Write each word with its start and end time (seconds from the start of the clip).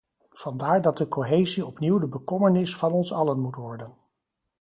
Vandaar 0.33 0.81
dat 0.81 0.97
de 0.97 1.07
cohesie 1.07 1.65
opnieuw 1.65 1.97
de 1.99 2.07
bekommernis 2.07 2.75
van 2.75 2.91
ons 2.91 3.13
allen 3.13 3.39
moet 3.39 3.55
worden. 3.55 3.97